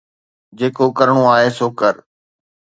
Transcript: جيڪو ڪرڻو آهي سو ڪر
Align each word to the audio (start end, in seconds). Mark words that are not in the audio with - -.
جيڪو 0.57 0.85
ڪرڻو 0.97 1.23
آهي 1.35 1.49
سو 1.57 1.67
ڪر 1.79 1.93